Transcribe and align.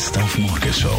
Best 0.00 0.16
auf 0.16 0.38
Morgenshow 0.38 0.98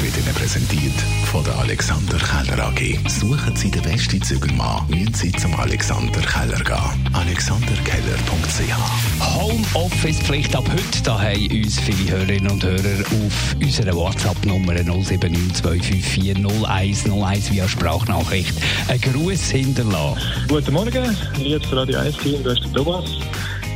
wird 0.00 0.16
Ihnen 0.16 0.32
präsentiert 0.36 0.94
von 1.32 1.42
der 1.42 1.58
Alexander 1.58 2.16
Keller 2.16 2.68
AG. 2.68 2.96
Suchen 3.08 3.56
Sie 3.56 3.72
den 3.72 3.82
besten 3.82 4.22
Zügelmann, 4.22 4.86
müssen 4.86 5.12
Sie 5.14 5.32
zum 5.32 5.52
Alexander 5.58 6.20
Keller 6.20 6.62
gehen. 6.62 7.08
AlexanderKeller.ch 7.12 9.34
Homeoffice-Pflicht 9.34 10.54
ab 10.54 10.70
heute. 10.70 11.02
Da 11.02 11.20
haben 11.20 11.50
uns 11.50 11.80
viele 11.80 12.18
Hörerinnen 12.18 12.52
und 12.52 12.62
Hörer 12.62 13.00
auf 13.00 13.56
unserer 13.60 13.96
WhatsApp-Nummer 13.96 14.74
07925401001 14.74 17.50
via 17.50 17.68
Sprachnachricht 17.68 18.54
einen 18.86 19.00
Gruß 19.00 19.50
hinterlassen. 19.50 20.20
Guten 20.46 20.72
Morgen, 20.72 21.16
liebes 21.36 21.72
Radio 21.72 21.98
1-Team, 21.98 22.44
du 22.44 22.50
bist 22.50 22.64
der 22.64 22.72
Thomas. 22.74 23.10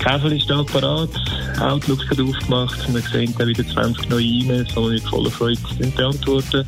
Käfer 0.00 0.32
ist 0.32 0.48
da 0.48 0.62
parat, 0.62 1.10
Outlook 1.60 2.08
hat 2.08 2.18
aufgemacht, 2.18 2.92
wir 2.92 3.02
sehen 3.02 3.34
dann 3.38 3.48
wieder 3.48 3.66
20 3.66 4.08
neue 4.08 4.24
E-Mails, 4.24 4.68
die 4.70 4.76
wir 4.76 4.90
mit 4.90 5.02
voller 5.02 5.30
Freude 5.30 5.60
beantworten. 5.94 6.64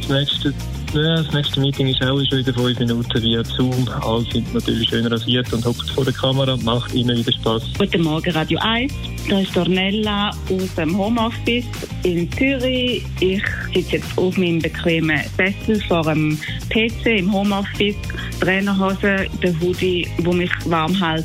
Das 0.00 0.08
nächste 0.10 0.54
ja, 0.94 1.16
das 1.16 1.32
nächste 1.32 1.60
Meeting 1.60 1.88
ist 1.88 2.02
auch 2.02 2.18
schon 2.24 2.38
wieder 2.38 2.54
fünf 2.54 2.78
Minuten 2.78 3.22
via 3.22 3.44
Zoom. 3.44 3.88
Alle 4.02 4.24
sind 4.32 4.54
natürlich 4.54 4.88
schön 4.88 5.06
rasiert 5.06 5.52
und 5.52 5.64
hockt 5.64 5.90
vor 5.90 6.04
der 6.04 6.14
Kamera 6.14 6.56
macht 6.58 6.94
immer 6.94 7.14
wieder 7.14 7.32
Spaß. 7.32 7.62
Guten 7.78 8.02
Morgen, 8.02 8.30
Radio 8.30 8.58
1. 8.62 8.92
Da 9.28 9.40
ist 9.40 9.56
Ornella 9.56 10.30
aus 10.30 10.74
dem 10.76 10.96
Homeoffice 10.96 11.66
in 12.04 12.30
Zürich. 12.32 13.02
Ich 13.20 13.42
sitze 13.74 13.96
jetzt 13.96 14.16
auf 14.16 14.36
meinem 14.36 14.60
bequemen 14.60 15.20
Sessel 15.36 15.82
vor 15.86 16.02
dem 16.02 16.38
PC 16.70 17.18
im 17.18 17.32
Homeoffice. 17.32 17.96
Trainerhose, 18.40 19.26
der 19.42 19.60
Hoodie, 19.60 20.06
wo 20.18 20.32
mich 20.32 20.50
warm 20.66 20.94
hält. 20.94 21.24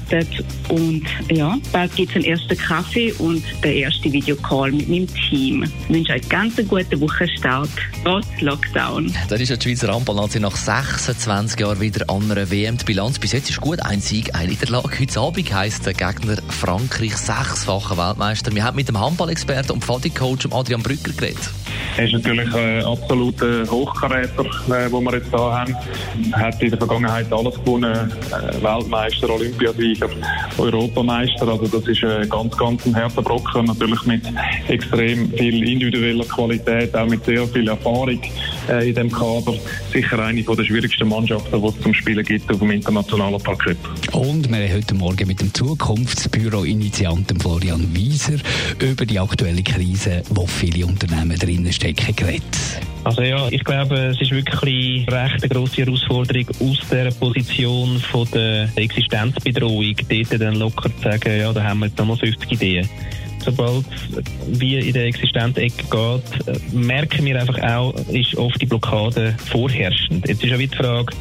Und 0.70 1.04
ja, 1.30 1.58
bald 1.72 1.96
gibt 1.96 2.12
es 2.12 2.16
einen 2.16 2.26
ersten 2.26 2.58
Kaffee 2.58 3.12
und 3.20 3.44
den 3.64 3.84
ersten 3.84 4.12
Videocall 4.12 4.72
mit 4.72 4.90
meinem 4.90 5.08
Team. 5.30 5.64
Ich 5.64 5.96
wünsche 5.96 6.14
euch 6.14 6.30
ganz 6.30 6.58
einen 6.58 6.68
guten 6.68 7.00
Wochenstart, 7.02 7.70
trotz 8.04 8.28
Lockdown. 8.40 9.14
Das 9.30 9.42
ist 9.42 9.50
die 9.50 9.70
Schweizer 9.70 9.94
Handballnazi 9.94 10.40
nach 10.40 10.56
26 10.56 11.60
Jahren 11.60 11.80
wieder 11.80 12.10
an 12.10 12.32
einer 12.32 12.50
WM. 12.50 12.78
Die 12.78 12.86
Bilanz 12.86 13.20
bis 13.20 13.34
jetzt 13.34 13.50
ist 13.50 13.62
gut. 13.62 13.82
Ein 13.82 14.00
Sieg, 14.00 14.34
eine 14.36 14.50
Niederlage. 14.50 15.00
Heute 15.00 15.20
Abend 15.20 15.54
heisst 15.54 15.86
der 15.86 15.94
Gegner 15.94 16.38
Frankreich, 16.50 17.18
sechsfacher 17.18 17.98
Weltmeister. 17.98 18.54
Wir 18.54 18.64
haben 18.64 18.76
mit 18.76 18.88
dem 18.88 19.00
Handballexperten 19.00 19.72
und 19.72 19.84
Pfadi-Coach 19.84 20.48
Adrian 20.52 20.82
Brücker 20.82 21.12
geredet. 21.12 21.50
Er 21.98 22.06
ist 22.06 22.14
natürlich 22.14 22.54
ein 22.54 22.86
absoluter 22.86 23.70
Hochkaräter, 23.70 24.46
äh, 24.46 24.90
den 24.90 25.04
wir 25.04 25.14
jetzt 25.14 25.30
hier 25.30 25.40
haben. 25.40 25.76
Er 26.32 26.40
hat 26.40 26.62
in 26.62 26.70
der 26.70 26.78
Vergangenheit 26.78 27.01
alles 27.06 27.56
gewonnen. 27.56 28.12
Äh, 28.32 28.64
Weltmeister, 28.64 29.30
Olympiasieger, 29.30 30.10
Europameister. 30.58 31.48
Also 31.48 31.68
das 31.68 31.88
ist 31.88 32.04
ein 32.04 32.30
ganz, 32.30 32.58
ganz 32.58 32.86
ein 32.86 32.96
harter 32.96 33.22
Brocken. 33.22 33.66
Natürlich 33.66 34.06
mit 34.06 34.22
extrem 34.68 35.32
viel 35.32 35.68
individueller 35.68 36.26
Qualität, 36.26 36.96
auch 36.96 37.08
mit 37.08 37.24
sehr 37.26 37.48
viel 37.48 37.68
Erfahrung 37.68 38.22
äh, 38.70 38.90
in 38.90 38.96
dem 38.96 39.12
Kader. 39.12 39.54
Sicher 39.92 40.20
eine 40.20 40.44
der 40.44 40.64
schwierigsten 40.64 41.08
Mannschaften, 41.08 41.62
die 41.62 41.68
es 41.68 41.82
zum 41.82 41.94
Spielen 41.94 42.26
gibt 42.26 42.52
auf 42.52 42.60
dem 42.60 42.72
internationalen 42.72 43.42
Parkett. 43.42 43.78
Und 44.12 44.50
wir 44.50 44.58
haben 44.58 44.74
heute 44.74 44.96
Morgen 44.96 45.28
mit 45.28 45.42
dem 45.42 45.54
Zukunftsbüro-Initianten 45.54 47.40
Florian 47.40 47.88
Wieser 47.94 48.38
über 48.80 49.06
die 49.06 49.20
aktuelle 49.20 49.64
Krise, 49.64 50.24
wo 50.30 50.46
viele 50.48 50.86
Unternehmen 50.86 51.38
drinnen 51.38 51.72
stecken, 51.72 52.16
geredet. 52.16 52.44
Also 53.04 53.24
ja, 53.24 53.48
ich 53.50 53.64
glaube, 53.64 53.96
es 53.96 54.22
ist 54.22 54.32
wirklich 54.32 55.08
recht 55.08 55.44
eine 55.44 55.50
grosse 55.50 55.78
Herausforderung 55.78 56.46
aus 56.60 56.78
der 56.92 57.12
Position 57.12 58.00
von 58.00 58.28
der 58.32 58.70
Existenzbedrohung, 58.76 59.96
dort 60.08 60.42
dann 60.42 60.56
locker 60.56 60.96
zu 60.98 61.02
sagen, 61.04 61.40
ja, 61.40 61.52
da 61.52 61.64
haben 61.64 61.80
wir 61.80 61.88
jetzt 61.88 61.98
nochmal 61.98 62.18
50 62.18 62.52
Ideen 62.52 62.88
sobald 63.44 63.86
wir 64.48 64.80
in 64.80 64.94
der 64.94 65.06
Existenzecke 65.06 65.84
geht, 65.90 66.74
merken 66.74 67.26
wir 67.26 67.40
einfach 67.40 67.62
auch, 67.62 67.94
ist 68.10 68.36
oft 68.36 68.62
die 68.62 68.66
Blockade 68.66 69.36
vorherrschend. 69.46 70.28
Jetzt 70.28 70.44
ist 70.44 70.50
ja 70.50 70.60
wieder 70.60 70.72
die 70.72 70.78
Frage, 70.78 71.14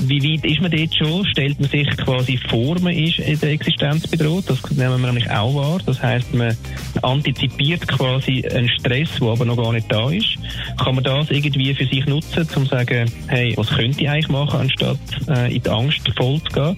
wie 0.00 0.22
weit 0.22 0.44
ist 0.44 0.60
man 0.60 0.70
dort 0.70 0.94
schon? 0.94 1.26
Stellt 1.26 1.60
man 1.60 1.68
sich 1.68 1.88
quasi 1.96 2.38
vor, 2.48 2.78
man 2.80 2.92
ist 2.92 3.18
in 3.18 3.38
der 3.38 3.50
Existenz 3.50 4.06
bedroht? 4.06 4.44
Das 4.48 4.58
nehmen 4.70 5.00
wir 5.00 5.06
nämlich 5.06 5.30
auch 5.30 5.54
wahr. 5.54 5.78
Das 5.86 6.02
heißt, 6.02 6.34
man 6.34 6.56
antizipiert 7.02 7.86
quasi 7.88 8.44
einen 8.46 8.68
Stress, 8.68 9.10
der 9.20 9.28
aber 9.28 9.44
noch 9.44 9.56
gar 9.56 9.72
nicht 9.72 9.90
da 9.90 10.10
ist. 10.10 10.36
Kann 10.82 10.96
man 10.96 11.04
das 11.04 11.30
irgendwie 11.30 11.74
für 11.74 11.86
sich 11.86 12.04
nutzen, 12.06 12.46
um 12.56 12.64
zu 12.64 12.70
sagen, 12.70 13.10
hey, 13.28 13.54
was 13.56 13.68
könnte 13.68 14.02
ich 14.02 14.08
eigentlich 14.08 14.28
machen, 14.28 14.60
anstatt 14.60 14.98
äh, 15.28 15.54
in 15.54 15.62
die 15.62 15.70
Angst 15.70 16.02
voll 16.16 16.40
zu 16.42 16.52
gehen? 16.52 16.76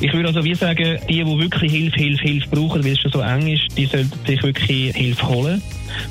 Ich 0.00 0.12
würde 0.12 0.28
also 0.28 0.44
wie 0.44 0.54
sagen, 0.54 0.98
die, 1.08 1.24
die 1.24 1.38
wirklich 1.38 1.72
Hilfe, 1.72 1.96
Hilfe, 1.96 2.22
Hilfe 2.22 2.48
brauchen, 2.50 2.84
weil 2.84 2.92
es 2.92 3.00
schon 3.00 3.10
so 3.10 3.20
eng 3.20 3.48
ist, 3.48 3.76
die 3.76 3.86
sollten 3.86 4.12
sich 4.26 4.40
wirklich 4.42 4.94
Hilfe 4.94 5.28
holen. 5.28 5.62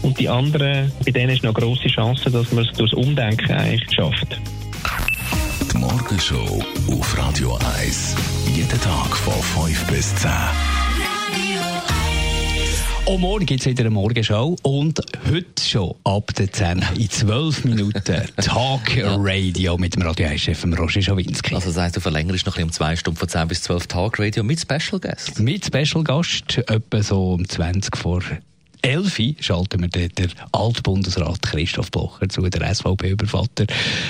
Und 0.01 0.19
die 0.19 0.27
anderen, 0.27 0.91
bei 1.05 1.11
denen 1.11 1.29
ist 1.29 1.43
noch 1.43 1.55
eine 1.55 1.65
grosse 1.65 1.87
Chance, 1.87 2.29
dass 2.29 2.51
man 2.51 2.65
es 2.65 2.77
durchs 2.77 2.93
Umdenken 2.93 3.51
eigentlich 3.51 3.95
schafft. 3.95 4.39
Die 5.71 5.77
Morgenshow 5.77 6.61
auf 6.91 7.17
Radio 7.17 7.57
1. 7.79 8.15
Jeden 8.53 8.81
Tag 8.81 9.15
von 9.15 9.65
5 9.65 9.87
bis 9.87 10.15
10. 10.15 10.31
Und 13.05 13.21
morgen 13.21 13.45
gibt 13.45 13.61
es 13.61 13.67
wieder 13.67 13.83
eine 13.83 13.89
Morgenshow 13.91 14.57
und 14.63 14.99
heute 15.31 15.56
schon 15.67 15.95
ab 16.03 16.33
der 16.35 16.51
10 16.51 16.83
in 16.97 17.09
12 17.09 17.65
Minuten 17.65 18.21
Talk 18.37 18.81
Radio 19.03 19.77
mit 19.77 19.95
dem 19.95 20.03
Radio 20.03 20.27
1-Chef 20.27 20.63
Roger 20.65 21.01
Schawinski. 21.01 21.55
Also 21.55 21.67
das 21.67 21.77
heisst, 21.77 21.95
du 21.97 21.99
verlängerst 21.99 22.45
noch 22.45 22.57
ein 22.57 22.63
um 22.63 22.71
zwei 22.71 22.95
Stunden 22.95 23.17
von 23.17 23.27
10 23.27 23.47
bis 23.47 23.63
12 23.63 23.87
Talk 23.87 24.19
Radio 24.19 24.43
mit 24.43 24.59
Special 24.59 24.99
Guest. 24.99 25.39
Mit 25.39 25.65
Special 25.65 26.03
Gast, 26.03 26.57
etwa 26.67 27.03
so 27.03 27.33
um 27.33 27.47
20 27.47 27.97
vor 27.97 28.21
11 28.81 29.35
schalten 29.39 29.81
wir 29.81 29.89
den, 29.89 30.11
Altbundesrat 30.51 31.41
Christoph 31.41 31.91
Blocher 31.91 32.29
zu, 32.29 32.41
der 32.41 32.73
SVP-Übervater. 32.73 33.65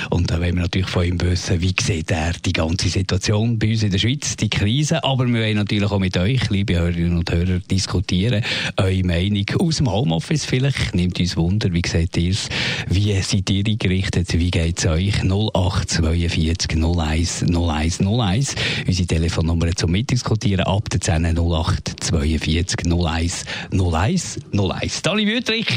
Und 0.10 0.30
da 0.30 0.40
wollen 0.40 0.56
wir 0.56 0.64
natürlich 0.64 0.88
von 0.88 1.06
ihm 1.06 1.22
wissen, 1.22 1.62
wie 1.62 1.74
sieht 1.80 2.12
er 2.12 2.34
die 2.34 2.54
ganze 2.54 2.90
Situation 2.90 3.58
bei 3.60 3.72
uns 3.72 3.84
in 3.84 3.92
der 3.92 4.00
Schweiz, 4.00 4.36
die 4.36 4.50
Krise. 4.50 5.04
Aber 5.04 5.28
wir 5.28 5.42
wollen 5.42 5.58
natürlich 5.58 5.92
auch 5.92 6.00
mit 6.00 6.18
euch, 6.18 6.50
liebe 6.50 6.76
Hörerinnen 6.76 7.18
und 7.18 7.32
Hörer, 7.32 7.60
diskutieren. 7.60 8.44
Eure 8.78 9.04
Meinung 9.04 9.46
aus 9.60 9.78
dem 9.78 9.92
Homeoffice 9.92 10.46
vielleicht. 10.46 10.96
Nimmt 10.96 11.20
uns 11.20 11.38
Wunder, 11.38 11.72
wie 11.72 11.82
seht 11.86 12.18
ihr 12.18 12.32
es? 12.32 12.50
Wie 12.90 13.14
seid 13.22 13.50
ihr 13.50 13.66
eingerichtet? 13.66 14.34
Wie 14.34 14.52
geht 14.52 14.80
es 14.80 14.86
euch? 14.86 15.24
0842 15.24 16.78
01 16.78 17.44
01 17.44 18.02
01. 18.02 18.56
Unsere 18.88 19.08
Telefonnummer 19.08 19.76
zum 19.76 19.92
Mitdiskutieren 19.92 20.66
ab 20.66 20.90
der 20.90 21.02
10 21.02 21.38
0842 21.38 22.92
01 22.92 23.46
01 23.72 24.40
01. 24.60 25.02
Dani 25.02 25.28
Wüttrich. 25.28 25.68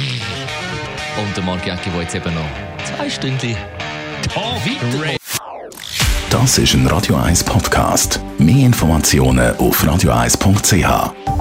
Und 1.19 1.37
der 1.37 1.45
Marc 1.45 1.67
Jäcki, 1.67 1.91
der 1.91 2.03
jetzt 2.03 2.15
eben 2.15 2.35
noch 2.35 2.49
zwei 2.85 3.11
Stunden. 3.11 3.57
Das 6.31 6.59
ist 6.59 6.75
ein 6.75 6.87
Radio 6.87 7.17
1 7.17 7.45
Podcast. 7.45 8.21
Mehr 8.39 8.67
Informationen 8.67 9.57
auf 9.57 9.83
radio1.ch. 9.83 11.40